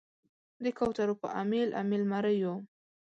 [0.63, 2.53] د کوترو په امیل، امیل مریو